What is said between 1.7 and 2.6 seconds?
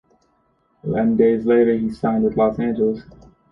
he signed with Los